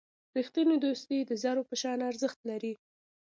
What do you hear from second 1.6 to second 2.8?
په شان ارزښت لري.